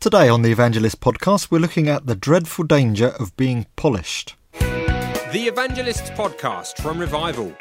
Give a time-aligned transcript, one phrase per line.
[0.00, 4.36] Today on the Evangelist podcast, we're looking at the dreadful danger of being polished.
[4.60, 7.52] The Evangelist podcast from Revival.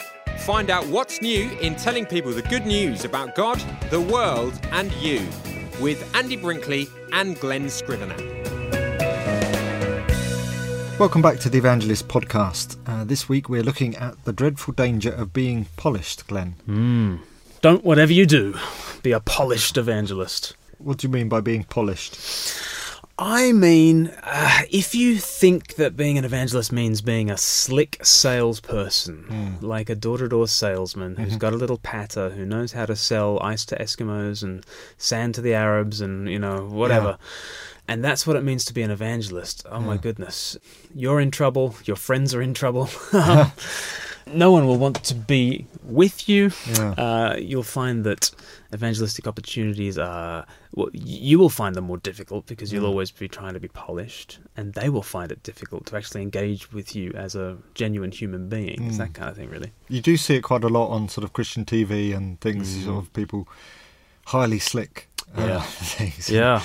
[0.41, 4.91] Find out what's new in telling people the good news about God, the world, and
[5.01, 5.27] you
[5.81, 8.15] with Andy Brinkley and Glen Scrivener.
[10.99, 12.77] Welcome back to the Evangelist podcast.
[12.85, 16.53] Uh, this week we're looking at the dreadful danger of being polished, Glen.
[16.69, 17.19] Mm.
[17.61, 18.53] Don't whatever you do,
[19.01, 20.55] be a polished evangelist.
[20.77, 22.17] What do you mean by being polished?
[23.19, 29.25] I mean, uh, if you think that being an evangelist means being a slick salesperson,
[29.27, 29.61] mm.
[29.63, 31.37] like a door to door salesman who's mm-hmm.
[31.39, 34.63] got a little patter, who knows how to sell ice to Eskimos and
[34.99, 37.17] sand to the Arabs and, you know, whatever.
[37.19, 37.25] Yeah.
[37.87, 39.65] And that's what it means to be an evangelist.
[39.67, 39.85] Oh yeah.
[39.85, 40.55] my goodness.
[40.93, 42.87] You're in trouble, your friends are in trouble.
[44.33, 46.51] no one will want to be with you.
[46.73, 46.91] Yeah.
[46.91, 48.31] Uh, you'll find that
[48.73, 52.89] evangelistic opportunities are well, you will find them more difficult because you'll mm.
[52.89, 56.71] always be trying to be polished, and they will find it difficult to actually engage
[56.71, 58.79] with you as a genuine human being.
[58.79, 58.87] Mm.
[58.87, 59.71] It's that kind of thing, really.
[59.89, 62.85] You do see it quite a lot on sort of Christian TV and things, mm.
[62.85, 63.47] sort of people
[64.27, 65.09] highly slick.
[65.37, 65.61] Uh, yeah.
[65.61, 66.29] things.
[66.29, 66.61] Yeah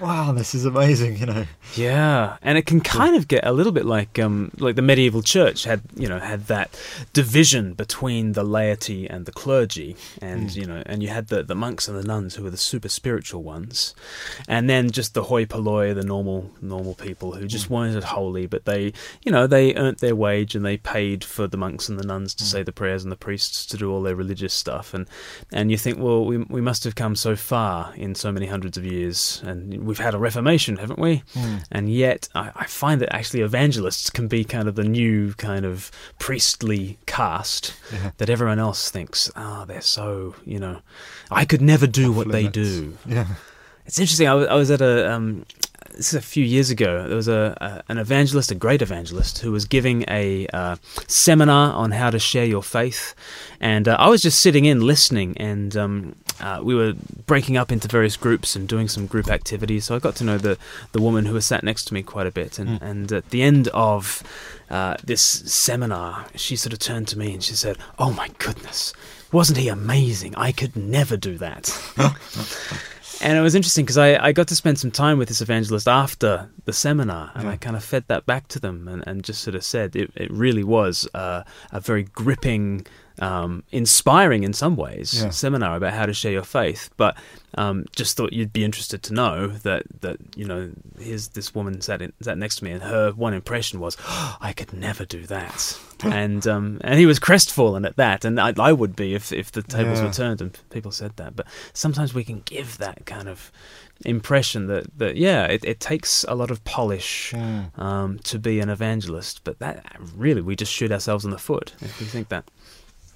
[0.00, 1.46] wow, this is amazing, you know.
[1.74, 5.22] Yeah, and it can kind of get a little bit like um, like the medieval
[5.22, 6.78] church had, you know, had that
[7.12, 10.56] division between the laity and the clergy, and mm.
[10.56, 12.88] you know, and you had the, the monks and the nuns who were the super
[12.88, 13.94] spiritual ones,
[14.48, 17.70] and then just the hoi polloi, the normal normal people who just mm.
[17.70, 21.56] weren't holy, but they, you know, they earned their wage and they paid for the
[21.56, 22.46] monks and the nuns to mm.
[22.46, 25.06] say the prayers and the priests to do all their religious stuff, and
[25.52, 28.76] and you think, well, we we must have come so far in so many hundreds
[28.76, 31.22] of years, and we've had a reformation, haven't we?
[31.34, 31.64] Mm.
[31.70, 35.64] And yet, I, I, find that actually evangelists can be kind of the new kind
[35.64, 38.10] of priestly caste yeah.
[38.18, 40.80] that everyone else thinks, oh, they're so, you know,
[41.30, 42.54] I could never do Off what limits.
[42.54, 42.98] they do.
[43.06, 43.26] Yeah.
[43.86, 44.26] It's interesting.
[44.26, 45.46] I was, I was at a um,
[45.96, 47.06] this is a few years ago.
[47.06, 51.72] There was a, a, an evangelist, a great evangelist, who was giving a uh, seminar
[51.72, 53.14] on how to share your faith,
[53.60, 56.94] and uh, I was just sitting in listening, and um, uh, we were
[57.26, 59.86] breaking up into various groups and doing some group activities.
[59.86, 60.58] So I got to know the
[60.92, 62.82] the woman who was sat next to me quite a bit, and mm.
[62.82, 64.22] and at the end of
[64.70, 68.92] uh, this seminar, she sort of turned to me and she said, "Oh my goodness."
[69.32, 70.36] Wasn't he amazing?
[70.36, 71.68] I could never do that.
[73.22, 75.88] And it was interesting because I, I got to spend some time with this evangelist
[75.88, 77.52] after the seminar, and yeah.
[77.52, 80.10] I kind of fed that back to them and, and just sort of said it,
[80.14, 81.42] it really was uh,
[81.72, 82.86] a very gripping
[83.20, 85.30] um, inspiring in some ways yeah.
[85.30, 86.90] seminar about how to share your faith.
[86.96, 87.16] But
[87.56, 91.80] um, just thought you'd be interested to know that that you know here's this woman
[91.80, 95.04] sat in, sat next to me, and her one impression was, oh, I could never
[95.04, 99.14] do that, and um, and he was crestfallen at that, and I, I would be
[99.14, 100.06] if if the tables yeah.
[100.06, 101.34] were turned and people said that.
[101.36, 103.50] But sometimes we can give that kind of
[104.04, 107.32] impression that, that yeah, it, it takes a lot of polish
[107.76, 111.74] um, to be an evangelist, but that really we just shoot ourselves in the foot
[111.80, 112.50] if we think that.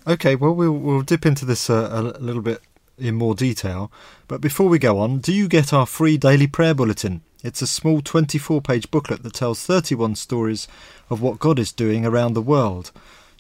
[0.07, 2.63] Okay, well, we'll, we'll dip into this uh, a little bit
[2.97, 3.93] in more detail.
[4.29, 7.23] But before we go on, do you get our free daily prayer bulletin?
[7.45, 10.69] It's a small 24 page booklet that tells 31 stories
[11.11, 12.93] of what God is doing around the world.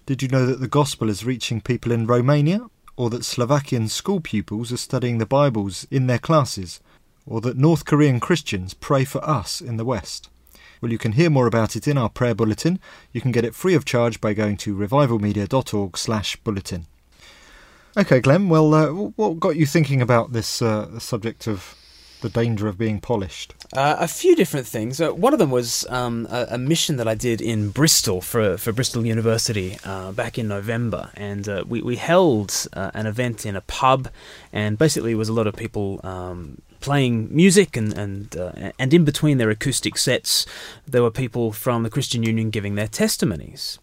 [0.05, 2.67] Did you know that the gospel is reaching people in Romania?
[2.97, 6.81] Or that Slovakian school pupils are studying the Bibles in their classes?
[7.25, 10.29] Or that North Korean Christians pray for us in the West?
[10.81, 12.81] Well, you can hear more about it in our prayer bulletin.
[13.13, 16.87] You can get it free of charge by going to revivalmedia.org/bulletin.
[17.97, 18.49] Okay, Glen.
[18.49, 18.87] Well, uh,
[19.17, 21.75] what got you thinking about this uh, subject of
[22.21, 23.55] the danger of being polished?
[23.73, 25.01] Uh, a few different things.
[25.01, 28.57] Uh, one of them was um, a, a, mission that I did in Bristol for
[28.57, 33.47] for Bristol University uh, back in November, and uh, we we held uh, an event
[33.47, 34.09] in a pub,
[34.53, 36.01] and basically it was a lot of people.
[36.05, 40.47] Um, playing music and and uh, and in between their acoustic sets,
[40.87, 43.79] there were people from the Christian Union giving their testimonies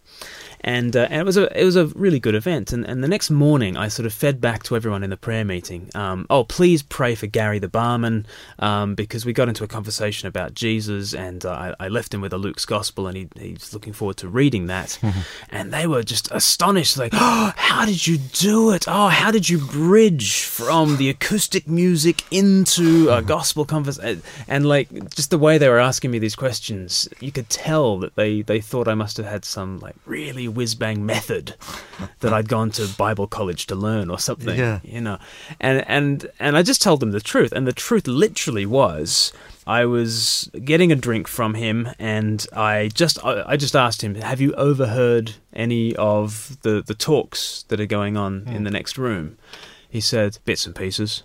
[0.60, 2.72] and, uh, and it was a it was a really good event.
[2.72, 5.44] And, and the next morning, I sort of fed back to everyone in the prayer
[5.44, 5.90] meeting.
[5.94, 8.26] Um, oh, please pray for Gary the barman
[8.58, 12.20] um, because we got into a conversation about Jesus, and uh, I, I, left him
[12.20, 14.98] with a Luke's Gospel, and he, he's looking forward to reading that.
[15.50, 18.86] and they were just astonished, like, oh, how did you do it?
[18.88, 24.22] Oh, how did you bridge from the acoustic music into a gospel conversation?
[24.46, 28.16] And like just the way they were asking me these questions, you could tell that
[28.16, 31.54] they they thought I must have had some like really whiz bang method
[32.20, 34.58] that I'd gone to Bible college to learn or something.
[34.58, 34.80] Yeah.
[34.82, 35.18] You know.
[35.60, 37.52] And and and I just told them the truth.
[37.52, 39.32] And the truth literally was
[39.68, 44.40] I was getting a drink from him and I just I, just asked him, Have
[44.40, 48.74] you overheard any of the, the talks that are going on in the hmm.
[48.74, 49.36] next room?
[49.86, 51.22] He said, Bits and pieces.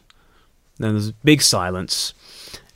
[0.78, 2.14] Then there's big silence.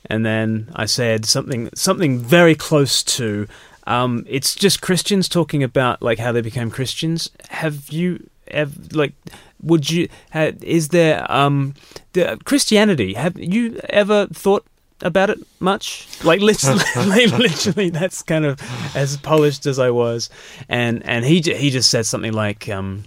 [0.06, 3.46] and then I said something something very close to.
[3.88, 7.30] Um, it's just Christians talking about like how they became Christians.
[7.48, 9.14] Have you ever like?
[9.62, 10.08] Would you?
[10.34, 11.74] Ha, is there um,
[12.12, 13.14] the Christianity?
[13.14, 14.66] Have you ever thought
[15.00, 16.06] about it much?
[16.22, 16.84] Like literally,
[17.26, 18.60] literally, that's kind of
[18.94, 20.28] as polished as I was.
[20.68, 23.04] And and he he just said something like, um,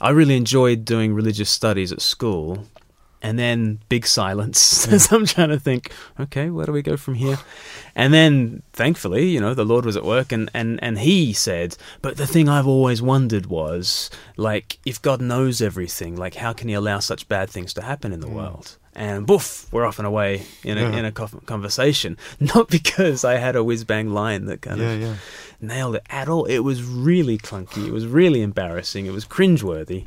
[0.00, 2.66] "I really enjoyed doing religious studies at school."
[3.24, 7.14] And then big silence as I'm trying to think, okay, where do we go from
[7.14, 7.38] here?
[7.94, 11.76] And then thankfully, you know, the Lord was at work and, and, and he said,
[12.00, 16.66] but the thing I've always wondered was, like, if God knows everything, like, how can
[16.68, 18.76] he allow such bad things to happen in the world?
[18.94, 20.96] And boof, we're off and away in a, Yeah.
[20.98, 22.18] in a conversation.
[22.40, 25.14] Not because I had a whiz bang line that kind Yeah, of yeah.
[25.60, 26.44] nailed it at all.
[26.46, 27.86] It was really clunky.
[27.86, 29.06] It was really embarrassing.
[29.06, 30.06] It was cringeworthy.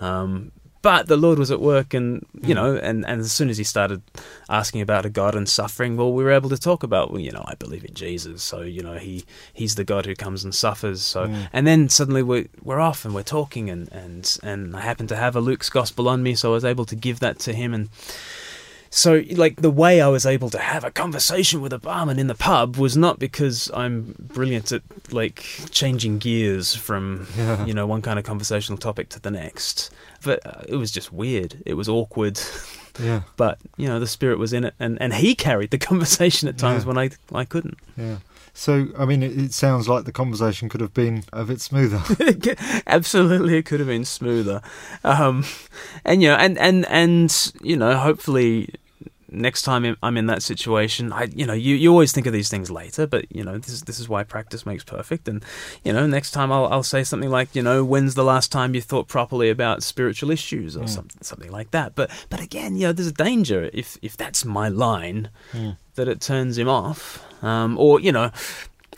[0.00, 0.52] Um,
[0.86, 2.60] but the Lord was at work, and you hmm.
[2.60, 4.02] know, and, and as soon as he started
[4.48, 7.32] asking about a God and suffering, well, we were able to talk about, well, you
[7.32, 10.54] know, I believe in Jesus, so you know, he he's the God who comes and
[10.54, 11.02] suffers.
[11.02, 11.42] So, hmm.
[11.52, 15.16] and then suddenly we're we're off and we're talking, and and and I happened to
[15.16, 17.74] have a Luke's Gospel on me, so I was able to give that to him,
[17.74, 17.88] and
[18.90, 22.26] so like the way I was able to have a conversation with a barman in
[22.26, 27.64] the pub was not because I'm brilliant at like changing gears from Yeah.
[27.68, 29.90] you know one kind of conversational topic to the next,
[30.24, 31.62] but uh, it was just weird.
[31.66, 32.40] It was awkward,
[33.02, 36.48] Yeah, but you know the spirit was in it, and and he carried the conversation
[36.48, 36.88] at times Yeah.
[36.88, 37.78] when I I couldn't.
[37.96, 38.16] yeah.
[38.58, 42.00] So, I mean, it, it sounds like the conversation could have been a bit smoother.
[42.86, 44.62] Absolutely, it could have been smoother,
[45.04, 45.44] um,
[46.06, 48.70] and you know, and and and you know, hopefully,
[49.36, 52.48] next time I'm in that situation, I you know, you, you always think of these
[52.48, 55.44] things later, but you know, this is this is why practice makes perfect, and
[55.84, 58.74] you know, next time I'll I'll say something like, you know, when's the last time
[58.74, 60.88] you thought properly about spiritual issues or Mm.
[60.88, 64.44] something something like that, but but again, you know, there's a danger if if that's
[64.44, 65.76] my line Mm.
[65.94, 68.30] that it turns him off, um, or you know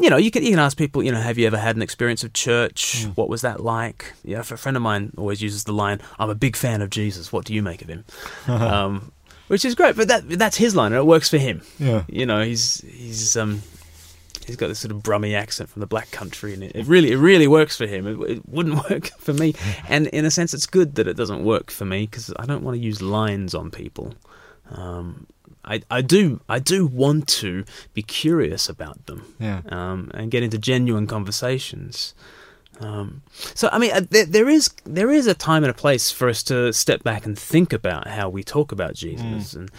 [0.01, 1.83] you know, you can you can ask people, you know, have you ever had an
[1.83, 3.05] experience of church?
[3.05, 3.17] Mm.
[3.17, 4.13] What was that like?
[4.23, 7.33] Yeah, a friend of mine always uses the line, "I'm a big fan of Jesus.
[7.33, 8.05] What do you make of him?"
[8.47, 9.11] um,
[9.49, 11.63] which is great, but that that's his line, and it works for him.
[11.79, 13.63] yeah, You know, he's he's um
[14.47, 17.13] he's got this sort of Brummy accent from the Black Country, and it, it really
[17.13, 18.07] it really works for him.
[18.07, 19.55] It, it wouldn't work for me,
[19.89, 22.63] and in a sense, it's good that it doesn't work for me because I don't
[22.63, 24.15] want to use lines on people.
[24.71, 25.27] Um,
[25.65, 29.63] I I do I do want to be curious about them yeah.
[29.69, 32.15] um, and get into genuine conversations.
[32.81, 33.23] Um,
[33.55, 36.29] so I mean, uh, there, there is there is a time and a place for
[36.29, 39.71] us to step back and think about how we talk about Jesus, and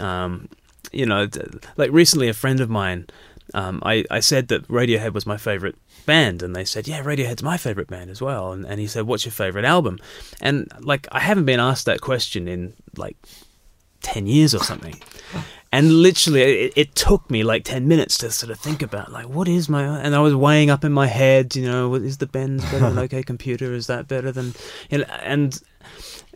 [0.00, 0.48] um,
[0.92, 1.28] you know,
[1.76, 3.06] like recently, a friend of mine,
[3.54, 7.42] um, I I said that Radiohead was my favorite band, and they said, yeah, Radiohead's
[7.42, 9.98] my favorite band as well, and and he said, what's your favorite album?
[10.40, 13.16] And like, I haven't been asked that question in like
[14.02, 15.00] ten years or something.
[15.74, 19.26] And literally, it, it took me like ten minutes to sort of think about, like,
[19.26, 19.82] what is my?
[19.82, 22.98] And I was weighing up in my head, you know, is the Bends better than
[22.98, 23.72] OK Computer?
[23.72, 24.52] Is that better than?
[24.90, 25.58] You know, and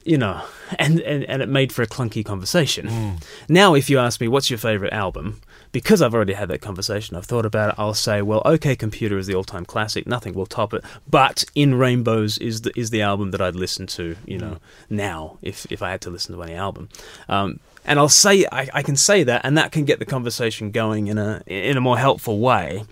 [0.06, 0.42] you know,
[0.78, 2.88] and, and and it made for a clunky conversation.
[2.88, 3.24] Mm.
[3.48, 5.40] Now, if you ask me what's your favorite album,
[5.72, 7.74] because I've already had that conversation, I've thought about it.
[7.78, 10.06] I'll say, well, OK Computer is the all-time classic.
[10.06, 10.84] Nothing will top it.
[11.08, 14.16] But In Rainbows is the is the album that I'd listen to.
[14.24, 14.58] You know,
[14.88, 16.88] now if if I had to listen to any album.
[17.28, 20.72] Um, and I'll say I, I can say that, and that can get the conversation
[20.72, 22.84] going in a in a more helpful way,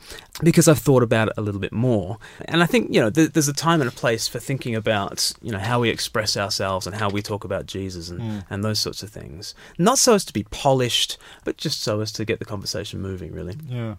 [0.43, 2.19] because I've thought about it a little bit more.
[2.47, 5.33] And I think you know th- there's a time and a place for thinking about
[5.43, 8.79] you know how we express ourselves and how we talk about Jesus and, and those
[8.79, 9.55] sorts of things.
[9.79, 13.33] Not so as to be polished, but just so as to get the conversation moving.
[13.33, 13.57] Really.
[13.69, 13.97] Yeah.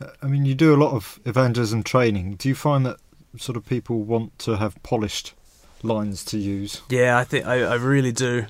[0.00, 2.34] Uh, I mean, you do a lot of evangelism training.
[2.34, 2.98] Do you find that
[3.38, 5.34] sort of people want to have polished
[5.82, 6.82] lines to use?
[6.88, 8.46] Yeah, I think I, I really do.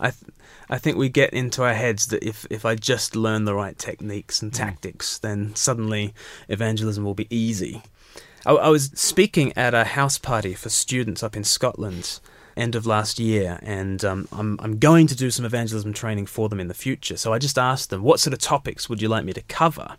[0.00, 0.32] I th-
[0.70, 3.78] I think we get into our heads that if if I just learn the right
[3.78, 6.14] techniques and tactics, then suddenly
[6.48, 7.82] evangelism will be easy.
[8.44, 12.20] I, I was speaking at a house party for students up in Scotland
[12.56, 16.48] end of last year, and um, I'm I'm going to do some evangelism training for
[16.48, 17.16] them in the future.
[17.16, 19.96] So I just asked them, what sort of topics would you like me to cover?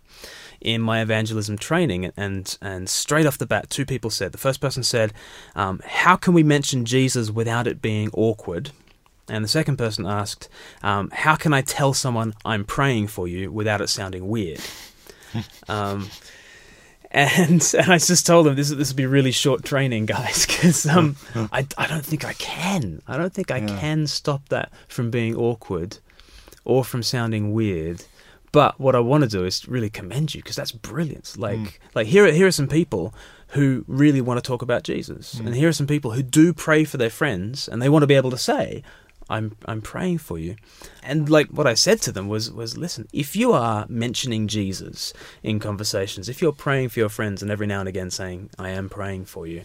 [0.60, 4.32] in my evangelism training, and and straight off the bat, two people said.
[4.32, 5.12] The first person said,
[5.54, 8.70] um, "How can we mention Jesus without it being awkward?"
[9.30, 10.48] And the second person asked,
[10.82, 14.60] um, "How can I tell someone I'm praying for you without it sounding weird?"
[15.68, 16.10] um,
[17.10, 20.86] and and I just told them this this will be really short training, guys, because
[20.86, 23.02] um, I I don't think I can.
[23.06, 23.78] I don't think I Yeah.
[23.80, 25.98] can stop that from being awkward,
[26.64, 28.04] or from sounding weird.
[28.52, 31.36] But what I want to do is really commend you because that's brilliant.
[31.38, 33.14] Like like here are, here are some people
[33.54, 36.84] who really want to talk about Jesus, and here are some people who do pray
[36.84, 38.82] for their friends, and they want to be able to say,
[39.30, 40.56] I'm I'm praying for you.
[41.02, 45.12] And like what I said to them was was listen, if you are mentioning Jesus
[45.42, 48.70] in conversations, if you're praying for your friends and every now and again saying, I
[48.70, 49.62] am praying for you,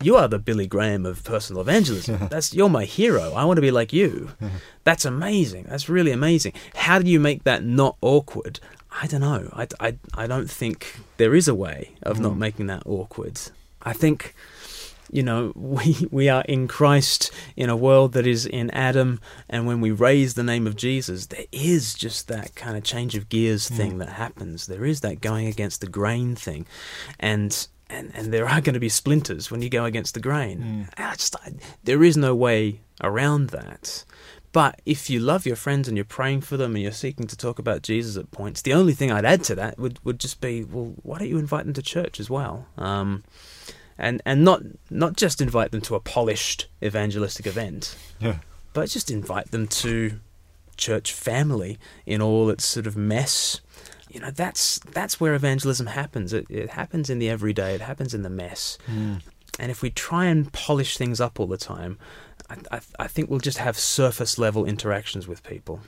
[0.00, 2.28] you are the Billy Graham of personal evangelism.
[2.30, 3.32] That's you're my hero.
[3.34, 4.30] I want to be like you.
[4.84, 5.66] That's amazing.
[5.68, 6.52] That's really amazing.
[6.74, 8.60] How do you make that not awkward?
[8.90, 9.50] I don't know.
[9.52, 12.38] I, I, I don't think there is a way of not mm.
[12.38, 13.38] making that awkward.
[13.82, 14.34] I think
[15.10, 19.66] you know, we we are in Christ in a world that is in Adam, and
[19.66, 23.28] when we raise the name of Jesus, there is just that kind of change of
[23.28, 24.66] gears thing that happens.
[24.66, 26.66] There is that going against the grain thing,
[27.18, 30.60] and and and there are going to be splinters when you go against the grain.
[30.96, 31.52] I just I,
[31.84, 34.04] there is no way around that.
[34.50, 37.36] But if you love your friends and you're praying for them and you're seeking to
[37.36, 40.40] talk about Jesus at points, the only thing I'd add to that would, would just
[40.40, 42.66] be, well, why don't you invite them to church as well?
[42.78, 43.24] Um,
[43.98, 48.38] and and not not just invite them to a polished evangelistic event, Yeah.
[48.72, 50.20] but just invite them to
[50.76, 51.76] church family
[52.06, 53.60] in all its sort of mess.
[54.10, 56.32] You know, that's that's where evangelism happens.
[56.32, 57.74] It, it happens in the everyday.
[57.74, 58.78] It happens in the mess.
[59.60, 61.98] And if we try and polish things up all the time,
[62.48, 65.80] I, I, I think we'll just have surface level interactions with people.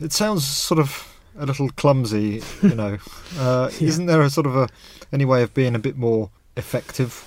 [0.00, 1.06] It sounds sort of
[1.38, 2.96] a little clumsy, you know.
[3.38, 4.68] Uh, Isn't there a sort of a
[5.12, 7.22] any way of being a bit more effective?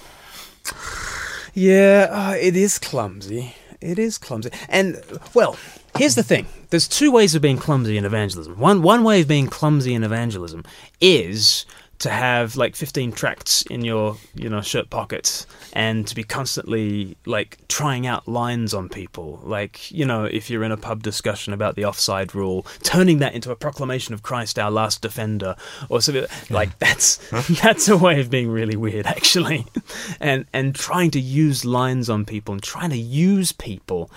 [1.53, 3.55] Yeah, uh, it is clumsy.
[3.79, 4.49] It is clumsy.
[4.67, 5.01] And
[5.33, 5.57] well,
[5.97, 6.47] here's the thing.
[6.69, 8.59] There's two ways of being clumsy in evangelism.
[8.59, 10.63] One one way of being clumsy in evangelism
[10.99, 11.65] is
[11.99, 17.15] to have like 15 tracts in your, you know, shirt pockets and to be constantly
[17.25, 19.39] like trying out lines on people.
[19.43, 23.33] Like, you know, if you're in a pub discussion about the offside rule, turning that
[23.33, 25.55] into a proclamation of Christ our last defender
[25.89, 27.17] or something like that's
[27.61, 29.65] that's a way of being really weird actually.
[30.19, 34.11] and and trying to use lines on people and trying to use people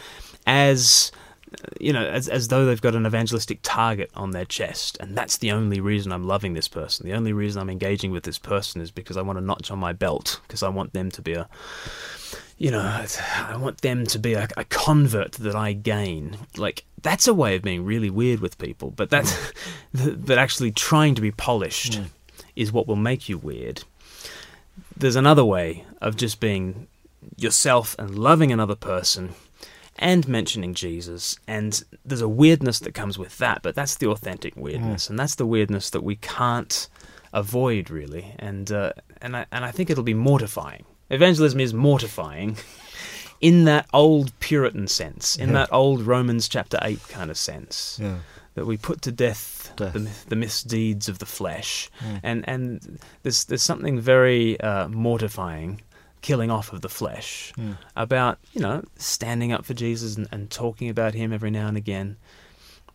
[0.46, 1.12] as
[1.80, 5.38] you know, as, as though they've got an evangelistic target on their chest, and that's
[5.38, 7.06] the only reason I'm loving this person.
[7.06, 9.78] The only reason I'm engaging with this person is because I want a notch on
[9.78, 11.48] my belt, because I want them to be a,
[12.56, 16.36] you know, I want them to be a, a convert that I gain.
[16.56, 19.52] Like that's a way of being really weird with people, but that's,
[19.94, 22.04] but actually trying to be polished hmm.
[22.56, 23.84] is what will make you weird.
[24.96, 26.88] There's another way of just being
[27.36, 29.34] yourself and loving another person
[29.98, 31.36] and mentioning Jesus.
[31.46, 35.34] And there's a weirdness that comes with that, but that's the authentic weirdness, and that's
[35.36, 36.88] the weirdness that we can't
[37.32, 38.34] avoid really.
[38.38, 40.84] And uh, and I and I think it'll be mortifying.
[41.10, 42.56] Evangelism is mortifying.
[43.40, 45.54] In that old Puritan sense, in Yeah.
[45.60, 48.16] that old Romans chapter 8 kind of sense, Yeah.
[48.56, 49.92] that we put to death, Death.
[49.92, 52.20] The, the misdeeds of the flesh, Mm.
[52.24, 55.82] and and there's there's something very uh, mortifying,
[56.20, 57.76] killing off of the flesh, Mm.
[57.96, 61.76] about you know standing up for Jesus and, and talking about Him every now and
[61.76, 62.16] again.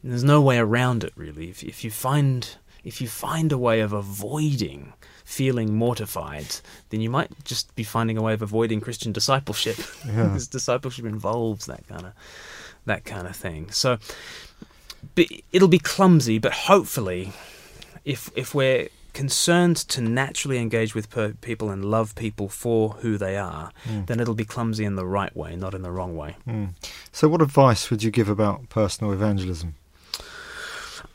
[0.01, 1.49] And there's no way around it really.
[1.49, 2.47] If if you find
[2.83, 6.47] if you find a way of avoiding feeling mortified,
[6.89, 9.77] then you might just be finding a way of avoiding Christian discipleship.
[10.05, 10.23] Yeah.
[10.27, 12.13] because discipleship involves that kind of
[12.85, 13.71] that kind of thing.
[13.71, 13.97] So
[15.51, 17.31] it'll be clumsy, but hopefully,
[18.05, 23.17] if if we're concerned to naturally engage with per- people and love people for who
[23.17, 24.07] they are, Mm.
[24.07, 26.35] then it'll be clumsy in the right way, not in the wrong way.
[26.47, 26.69] Mm.
[27.11, 29.75] So, what advice would you give about personal evangelism?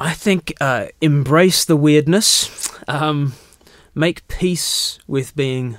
[0.00, 3.34] I think uh, embrace the weirdness, um,
[3.94, 5.76] make peace with being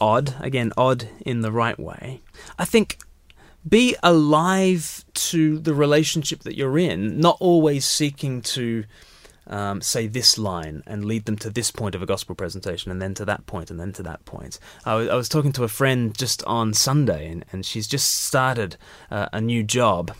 [0.00, 0.34] odd.
[0.40, 2.20] Again, odd in the right way.
[2.58, 2.98] I think
[3.68, 8.84] be alive to the relationship that you're in, not always seeking to
[9.46, 13.00] um, say this line and lead them to this point of a gospel presentation and
[13.00, 14.58] then to that point and then to that point.
[14.84, 18.76] I was, was talking to a friend just on Sunday and, and she's just started
[19.10, 20.12] uh, a new job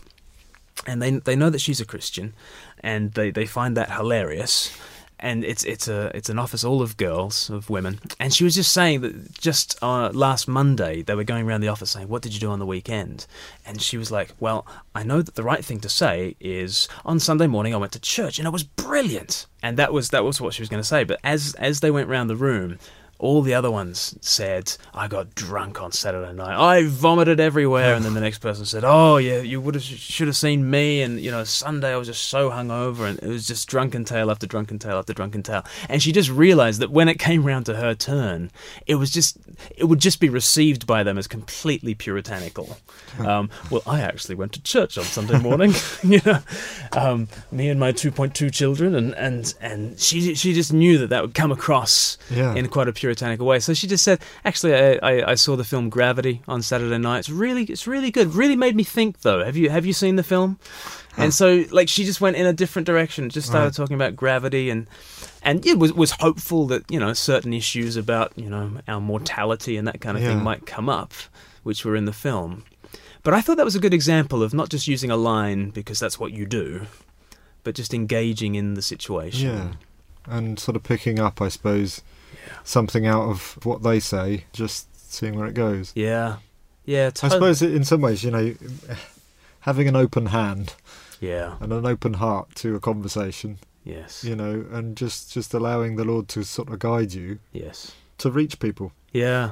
[0.85, 2.33] and they they know that she's a Christian,
[2.81, 4.77] and they, they find that hilarious.
[5.19, 8.53] And it's it's a it's an office all of girls of women, and she was
[8.53, 12.21] just saying that just uh, last Monday they were going around the office saying, "What
[12.21, 13.25] did you do on the weekend?"
[13.65, 17.19] And she was like, "Well, I know that the right thing to say is on
[17.19, 20.39] Sunday morning I went to church and it was brilliant." And that was that was
[20.39, 21.03] what she was going to say.
[21.03, 22.77] But as as they went round the room,
[23.19, 26.55] all the other ones said, I got drunk on Saturday night.
[26.57, 27.95] I vomited everywhere.
[27.95, 31.01] And then the next person said, Oh, yeah, you would have should have seen me.
[31.01, 34.29] And, you know, Sunday I was just so hungover and it was just drunken tale
[34.29, 35.63] after drunken tale after drunken tale.
[35.89, 38.51] And she just realized that when it came round to her turn,
[38.85, 39.37] it was just,
[39.75, 42.77] it would just be received by them as completely puritanical.
[43.17, 46.37] Um, well, I actually went to church on Sunday morning, you know,
[46.91, 48.93] um, me and my 2.2 children.
[48.93, 52.53] And, and, and she, she just knew that that would come across Yeah.
[52.53, 53.59] in quite a puritanical way.
[53.59, 57.19] So she just said, "Actually, I, I, I saw the film Gravity on Saturday night.
[57.19, 58.35] It's really it's really good.
[58.35, 59.43] Really made me think, though.
[59.43, 60.59] Have you have you seen the film?"
[61.19, 63.29] And so, like, she just went in a different direction.
[63.29, 63.73] Just started Right.
[63.73, 64.87] talking about gravity and
[65.41, 69.77] and it was was hopeful that you know certain issues about you know our mortality
[69.77, 70.29] and that kind of Yeah.
[70.35, 71.13] thing might come up,
[71.63, 72.63] which were in the film.
[73.23, 75.99] But I thought that was a good example of not just using a line because
[75.99, 76.85] that's what you do,
[77.63, 79.49] but just engaging in the situation.
[79.49, 79.67] Yeah.
[80.29, 82.01] And sort of picking up, I suppose,
[82.63, 85.91] something out of what they say, just seeing where it goes.
[85.95, 86.37] Yeah.
[86.85, 87.11] Yeah.
[87.23, 88.55] I suppose in some ways, you know,
[89.61, 90.73] having an open hand
[91.19, 91.55] Yeah.
[91.59, 94.23] and an open heart to a conversation, Yes.
[94.23, 97.91] you know, and just just allowing the Lord to sort of guide you Yes.
[98.19, 98.91] to reach people.
[99.11, 99.51] Yeah.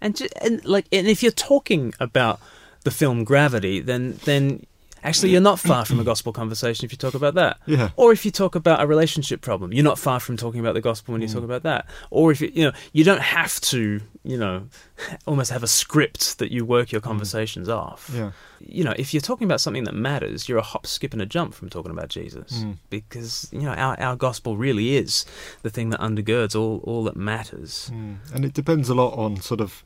[0.00, 2.40] And ju- and like and if you're talking about
[2.84, 4.64] the film Gravity, then then
[5.04, 7.58] actually you're not far from a gospel conversation if you talk about that.
[7.66, 7.90] Yeah.
[7.96, 10.80] Or if you talk about a relationship problem, you're not far from talking about the
[10.80, 11.86] gospel when you talk about that.
[12.10, 14.66] Or if you, you know, you don't have to, you know,
[15.26, 18.10] almost have a script that you work your conversations off.
[18.12, 18.32] Yeah.
[18.60, 21.26] You know, if you're talking about something that matters, you're a hop, skip, and a
[21.26, 22.78] jump from talking about Jesus, Mm.
[22.88, 25.26] because you know our our gospel really is
[25.62, 27.90] the thing that undergirds all all that matters.
[27.92, 28.16] Mm.
[28.34, 29.84] And it depends a lot on sort of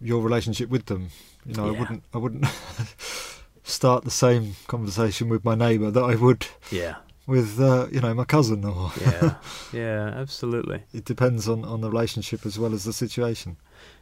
[0.00, 1.10] your relationship with them.
[1.46, 2.44] You know, I wouldn't I wouldn't
[3.64, 8.14] start the same conversation with my neighbour that I would Yeah, with uh, you know
[8.14, 9.34] my cousin or yeah,
[9.72, 10.82] yeah, absolutely.
[10.92, 13.56] it depends on, on the relationship as well as the situation.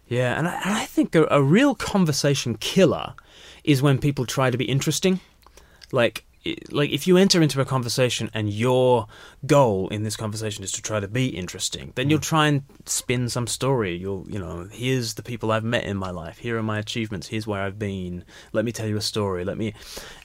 [0.09, 3.14] Yeah, and I, and I think a, a real conversation killer
[3.64, 5.21] is when people try to be interesting.
[5.92, 6.25] Like,
[6.71, 9.07] like if you enter into a conversation and your
[9.47, 13.29] goal in this conversation is to try to be interesting, then you'll try and spin
[13.29, 13.95] some story.
[13.95, 16.39] You'll, you know, here's the people I've met in my life.
[16.39, 17.29] Here are my achievements.
[17.29, 18.25] Here's where I've been.
[18.53, 19.45] Let me tell you a story.
[19.45, 19.75] Let me,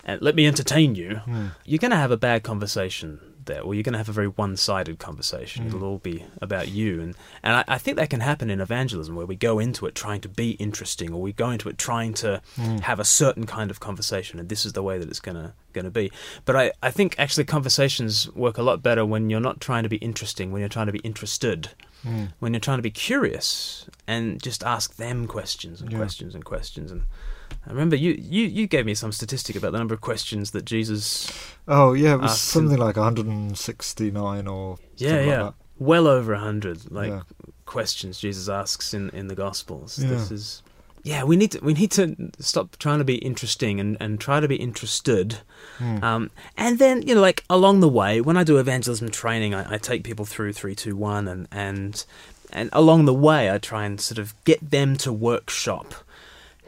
[0.08, 1.22] uh, let me entertain you.
[1.66, 4.28] You're going to have a bad conversation there, or you're going to have a very
[4.28, 5.64] one-sided conversation.
[5.64, 5.68] Mm.
[5.68, 9.16] It'll all be about you, and and I, I think that can happen in evangelism,
[9.16, 12.14] where we go into it trying to be interesting, or we go into it trying
[12.16, 12.80] to mm.
[12.82, 15.54] have a certain kind of conversation, and this is the way that it's going to
[15.74, 16.12] going to be.
[16.46, 19.90] But I I think actually conversations work a lot better when you're not trying to
[19.90, 21.70] be interesting, when you're trying to be interested,
[22.06, 22.32] mm.
[22.40, 25.98] when you're trying to be curious, and just ask them questions and Yeah.
[25.98, 27.04] questions and questions and.
[27.66, 30.64] I remember you, you, you gave me some statistic about the number of questions that
[30.66, 31.30] Jesus
[31.68, 35.42] Oh yeah, it was something like 169 or Yeah, yeah.
[35.44, 37.22] like Well over a hundred like Yeah.
[37.66, 40.00] questions Jesus asks in, in the Gospels.
[40.00, 40.10] Yeah.
[40.10, 40.64] This is
[41.04, 44.40] yeah, we need to we need to stop trying to be interesting and, and try
[44.42, 45.38] to be interested.
[45.78, 46.04] Hmm.
[46.04, 49.76] Um, and then you know, like along the way, when I do evangelism training, I,
[49.76, 52.04] I take people through three, two, one, and and
[52.52, 55.94] and along the way, I try and sort of get them to workshop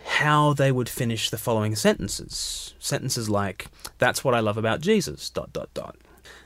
[0.06, 2.74] how they would finish the following sentences.
[2.80, 5.96] Sentences like, "That's what I love about Jesus." Dot dot dot.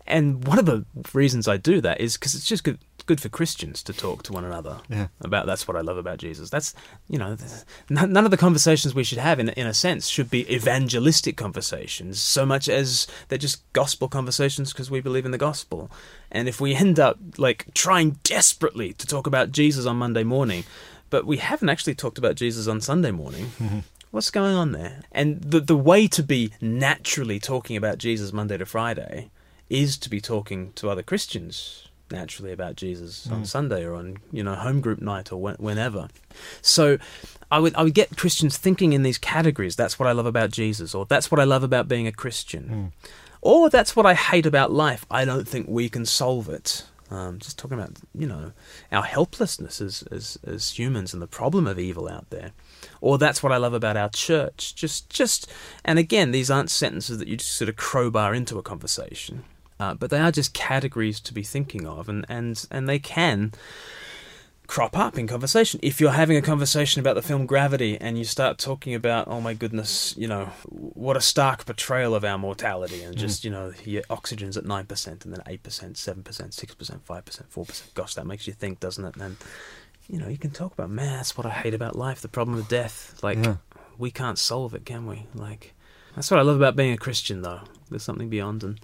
[0.05, 3.27] And one of the reasons I do that is because it's just good good for
[3.27, 5.07] Christians to talk to one another Yeah.
[5.19, 6.49] about that's what I love about Jesus.
[6.49, 6.73] That's
[7.09, 7.35] you know,
[7.89, 11.35] none none of the conversations we should have in in a sense should be evangelistic
[11.35, 15.91] conversations so much as they're just gospel conversations because we believe in the gospel.
[16.31, 20.63] And if we end up like trying desperately to talk about Jesus on Monday morning,
[21.13, 23.51] but we haven't actually talked about Jesus on Sunday morning.
[23.59, 23.79] Mm-hmm.
[24.09, 25.03] What's going on there?
[25.11, 29.29] And the the way to be naturally talking about Jesus Monday to Friday
[29.69, 33.45] is to be talking to other Christians naturally about Jesus on mm.
[33.45, 36.07] Sunday or on you know home group night or when, whenever.
[36.63, 36.97] So
[37.51, 39.75] I would I would get Christians thinking in these categories.
[39.75, 42.63] That's what I love about Jesus, or that's what I love about being a Christian,
[42.73, 43.09] mm.
[43.39, 45.05] or that's what I hate about life.
[45.11, 46.85] I don't think we can solve it.
[47.11, 48.53] Um, just talking about you know
[48.91, 52.51] our helplessness as, as as humans and the problem of evil out there,
[53.01, 54.73] or that's what I love about our church.
[54.73, 55.51] Just just
[55.85, 59.43] and again, these aren't sentences that you just sort of crowbar into a conversation,
[59.79, 63.51] uh, but they are just categories to be thinking of, and and and they can
[64.67, 65.79] crop up in conversation.
[65.83, 69.41] If you're having a conversation about the film Gravity and you start talking about, oh
[69.41, 73.19] my goodness, you know, what a stark portrayal of our mortality, and mm.
[73.19, 77.93] just, you know, your oxygen's at 9%, and then 8%, 7%, 6%, 5%, 4%.
[77.93, 79.15] Gosh, that makes you think, doesn't it?
[79.15, 79.37] And, then
[80.07, 82.57] you know, you can talk about, man, that's what I hate about life, the problem
[82.57, 83.19] of death.
[83.23, 83.57] Like, Yeah.
[83.97, 85.27] we can't solve it, can we?
[85.33, 85.73] Like,
[86.15, 87.61] that's what I love about being a Christian, though.
[87.89, 88.79] There's something beyond, and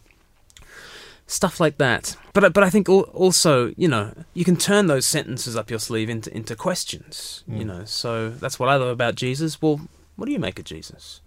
[1.29, 2.15] stuff like that.
[2.33, 5.79] But I- but I think also you know you can turn those sentences up your
[5.79, 7.43] sleeve into into questions.
[7.47, 7.67] You Mm.
[7.71, 9.61] know, so that's what I love about Jesus.
[9.61, 9.77] Well,
[10.15, 11.21] what do you make of Jesus?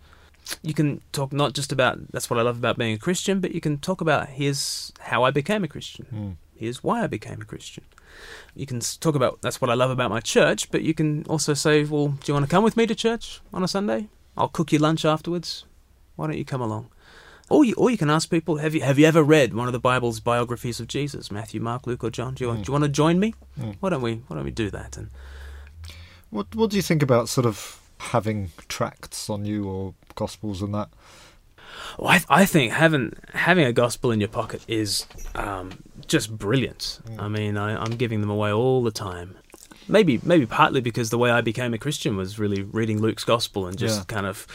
[0.63, 3.53] You can talk not just about that's what I love about being a Christian, but
[3.55, 6.07] you can talk about here's how I became a Christian.
[6.13, 6.35] Mm.
[6.63, 7.85] Here's why I became a Christian.
[8.55, 11.55] You can talk about that's what I love about my church, but you can also
[11.55, 14.09] say, well, do you want to come with me to church on a Sunday?
[14.37, 15.65] I'll cook you lunch afterwards.
[16.17, 16.89] Why don't you come along?
[17.51, 19.73] Or you, or you can ask people, have you have you ever read one of
[19.73, 22.35] the Bible's biographies of Jesus, Matthew, Mark, Luke, or John?
[22.35, 22.57] Do you, Mm.
[22.65, 23.35] do you want to join me?
[23.61, 23.77] Mm.
[23.81, 24.97] Why don't we Why don't we do that?
[24.97, 25.11] And
[26.31, 30.73] What What do you think about sort of having tracts on you or gospels and
[30.75, 30.89] that?
[31.99, 35.71] Well, I, I think having having a gospel in your pocket is um,
[36.07, 37.01] just brilliant.
[37.19, 39.37] I mean, I, I'm giving them away all the time.
[39.89, 43.67] Maybe maybe partly because the way I became a Christian was really reading Luke's gospel
[43.67, 44.05] and just Yeah.
[44.15, 44.47] kind of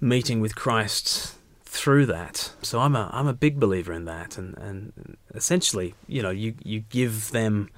[0.00, 1.34] meeting with Christ
[1.66, 2.52] through that.
[2.62, 6.54] So I'm a I'm a big believer in that, and and essentially, you know, you
[6.64, 7.68] you give them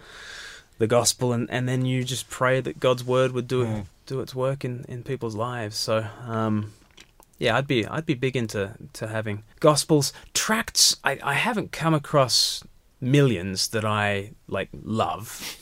[0.78, 3.84] the gospel, and, and then you just pray that God's word would do Mm.
[4.06, 5.76] do its work in, in people's lives.
[5.76, 6.06] So.
[6.26, 6.72] Um,
[7.40, 10.96] yeah, I'd be I'd be big into to having gospels tracts.
[11.04, 12.64] I, I haven't come across
[13.00, 15.56] millions that I like love,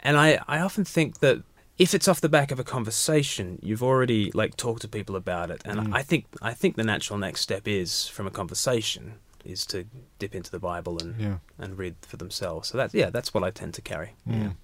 [0.00, 1.42] and I, I often think that
[1.78, 5.50] if it's off the back of a conversation, you've already like talked to people about
[5.50, 5.94] it, and Mm.
[5.94, 9.84] I think I think the natural next step is from a conversation is to
[10.18, 11.38] dip into the Bible and Yeah.
[11.58, 12.68] and read for themselves.
[12.68, 14.14] So that's yeah, that's what I tend to carry.
[14.28, 14.54] Mm.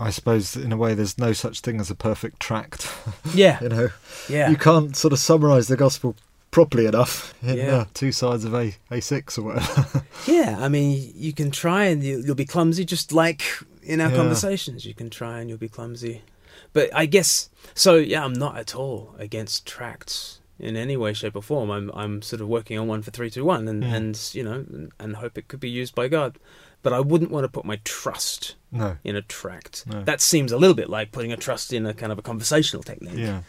[0.00, 2.88] I suppose in a way there's no such thing as a perfect tract.
[3.34, 3.88] Yeah, you know,
[4.28, 6.14] yeah, you can't sort of summarise the gospel
[6.50, 7.76] properly enough in Yeah.
[7.76, 10.02] uh, two sides of a A6 or whatever.
[10.26, 13.42] Yeah, I mean, you can try and you, you'll be clumsy, just like
[13.88, 14.16] in our Yeah.
[14.16, 14.84] conversations.
[14.84, 16.22] You can try and you'll be clumsy.
[16.72, 17.96] But I guess so.
[17.96, 21.70] Yeah, I'm not at all against tracts in any way, shape, or form.
[21.70, 23.92] I'm I'm sort of working on one for three, two, one, and Mm.
[23.94, 26.38] and you know, and, and hope it could be used by God.
[26.82, 28.98] But I wouldn't want to put my trust no.
[29.02, 29.84] in a tract.
[29.86, 30.04] No.
[30.04, 32.82] That seems a little bit like putting a trust in a kind of a conversational
[32.84, 33.18] technique.
[33.18, 33.42] Yeah.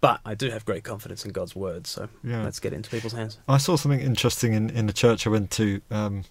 [0.00, 2.42] But I do have great confidence in God's word, so Yeah.
[2.42, 3.36] let's get it into people's hands.
[3.46, 5.82] I saw something interesting in, in the church I went to.
[5.90, 6.24] Um,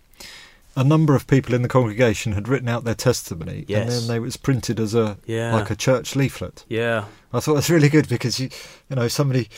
[0.75, 4.15] a number of people in the congregation had written out their testimony, and then they,
[4.17, 5.53] it was printed as a Yeah.
[5.53, 6.63] like a church leaflet.
[6.69, 7.05] Yeah.
[7.33, 8.49] I thought it was really good because you,
[8.89, 9.49] you know, somebody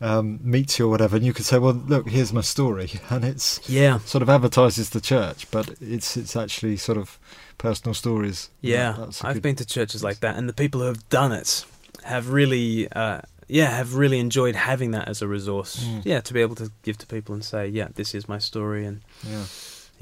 [0.00, 3.24] um, meets you or whatever, and you could say, "Well, look, here's my story," and
[3.24, 3.98] it's Yeah.
[4.00, 7.18] sort of advertises the church, but it's it's actually sort of
[7.58, 8.50] personal stories.
[8.60, 11.08] Yeah, that's a I've good- been to churches like that, and the people who have
[11.08, 11.64] done it
[12.04, 15.84] have really, uh, yeah, have really enjoyed having that as a resource.
[15.84, 16.02] Mm.
[16.04, 18.84] Yeah, to be able to give to people and say, yeah, this is my story,
[18.84, 19.44] and Yeah.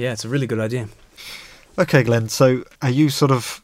[0.01, 0.89] Yeah, it's a really good idea.
[1.79, 2.31] Okay, Glen.
[2.31, 3.63] So, are you sort of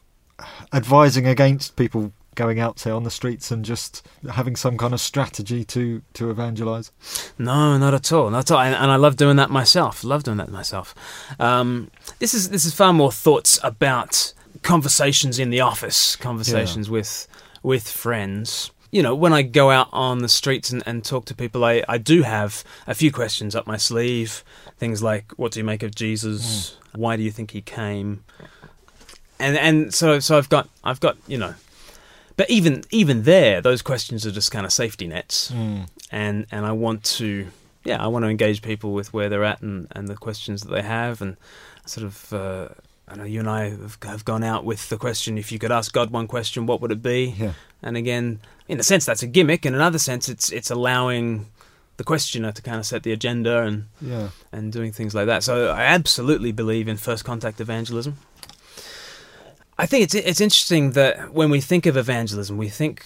[0.71, 5.01] advising against people going out, say, on the streets and just having some kind of
[5.01, 6.91] strategy to to evangelise?
[7.39, 8.61] No, not at all, not at all.
[8.61, 10.03] And, and I love doing that myself.
[10.03, 10.93] Love doing that myself.
[11.39, 17.27] Um, this is this is far more thoughts about conversations in the office, conversations with
[17.63, 18.69] with friends.
[18.91, 21.83] You know, when I go out on the streets and, and talk to people, I,
[21.89, 24.43] I do have a few questions up my sleeve.
[24.77, 26.77] Things like, what do you make of Jesus?
[26.95, 28.23] Why do you think he came?
[29.39, 31.53] And and so so I've got I've got you know,
[32.37, 35.87] but even even there, those questions are just kind of safety nets Mm.
[36.11, 37.47] and and I want to
[37.83, 40.71] yeah I want to engage people with where they're at and, and the questions that
[40.71, 41.37] they have and
[41.85, 42.67] sort of uh,
[43.07, 45.71] I know you and I have, have gone out with the question if you could
[45.71, 47.53] ask God one question what would it be Yeah.
[47.81, 51.45] and again in a sense that's a gimmick in another sense it's it's allowing
[51.97, 54.29] the questioner to kind of set the agenda and Yeah.
[54.51, 55.43] and doing things like that.
[55.43, 58.17] So I absolutely believe in first contact evangelism.
[59.79, 63.05] I think it's it's interesting that when we think of evangelism, we think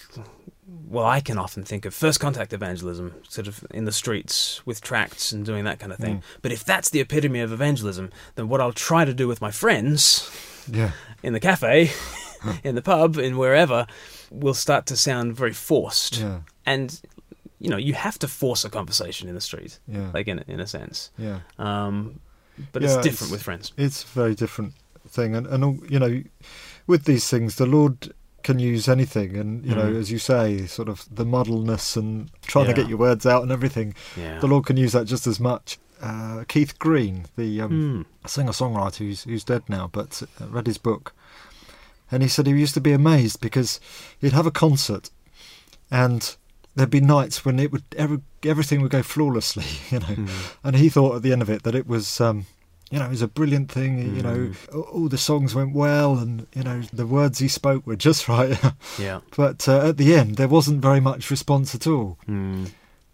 [0.88, 4.82] well, I can often think of first contact evangelism, sort of in the streets with
[4.82, 6.18] tracts and doing that kind of thing.
[6.18, 6.24] Mm.
[6.42, 9.52] But if that's the epitome of evangelism, then what I'll try to do with my
[9.52, 10.30] friends
[10.72, 10.92] Yeah.
[11.24, 11.92] in the cafe,
[12.64, 13.86] in the pub, in wherever,
[14.30, 16.20] will start to sound very forced.
[16.20, 16.40] Yeah.
[16.66, 17.00] And
[17.60, 20.10] you know, you have to force a conversation in the street, Yeah.
[20.14, 21.12] like in in a sense.
[21.18, 21.40] yeah.
[21.60, 22.20] Um,
[22.72, 23.72] but it's it's- different with friends.
[23.78, 24.74] It's a very different
[25.08, 26.24] thing, and and you know,
[26.88, 30.00] with these things, the Lord can use anything, and you know, Mm.
[30.00, 32.74] as you say, sort of the muddleness and trying Yeah.
[32.74, 33.94] to get your words out and everything.
[34.18, 34.40] Yeah.
[34.40, 35.78] The Lord can use that just as much.
[36.02, 37.70] Uh, Keith Green, the um,
[38.24, 38.28] Hmm.
[38.28, 41.14] singer-songwriter who's, who's dead now, but uh, read his book,
[42.12, 43.80] and he said he used to be amazed because
[44.20, 45.12] he'd have a concert,
[45.92, 46.36] and
[46.76, 50.28] there'd be nights when it would every, everything would go flawlessly, you know, Hmm.
[50.64, 52.20] and he thought at the end of it that it was.
[52.22, 52.46] Um,
[52.92, 54.16] you know, it was a brilliant thing.
[54.16, 54.94] You know, Mm.
[54.94, 58.60] all- the songs went well, and you know the words he spoke were just right.
[59.00, 59.22] Yeah.
[59.36, 62.18] but uh, at the end, there wasn't very much response at all.
[62.26, 62.66] Hmm.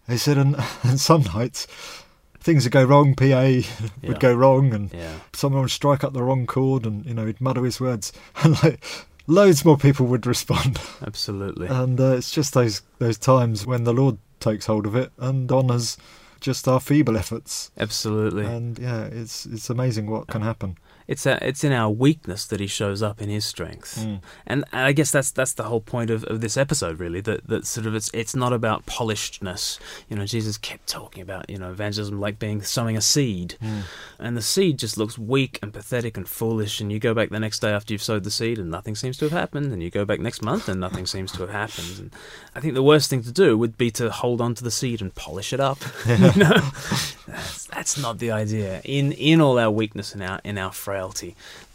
[0.08, 1.66] He said, and, and some nights
[2.40, 3.14] things would go wrong.
[3.14, 3.62] PA Yeah.
[4.04, 5.14] would go wrong, and Yeah.
[5.34, 8.12] someone would strike up the wrong chord, and you know he'd muddle his words,
[8.42, 8.82] and like
[9.26, 10.80] loads more people would respond.
[11.06, 11.66] Absolutely.
[11.68, 15.50] And uh, it's just those those times when the Lord takes hold of it and
[15.52, 15.98] honours
[16.40, 17.70] just our feeble efforts.
[17.78, 18.44] Absolutely.
[18.46, 20.78] And yeah, it's it's amazing what can happen.
[21.08, 24.20] It's a, it's in our weakness that He shows up in His strength, Mm.
[24.46, 27.20] and I guess that's that's the whole point of, of this episode, really.
[27.22, 29.78] That that sort of it's it's not about polishedness.
[30.08, 33.82] You know, Jesus kept talking about you know evangelism like being sowing a seed, Mm.
[34.18, 36.80] and the seed just looks weak and pathetic and foolish.
[36.80, 39.16] And you go back the next day after you've sowed the seed, and nothing seems
[39.18, 39.72] to have happened.
[39.72, 41.98] And you go back next month, and nothing seems to have happened.
[41.98, 42.10] And
[42.54, 45.00] I think the worst thing to do would be to hold on to the seed
[45.00, 45.78] and polish it up.
[46.06, 46.60] you know,
[47.26, 48.80] that's, that's not the idea.
[48.84, 50.97] In in all our weakness and our in our frailty,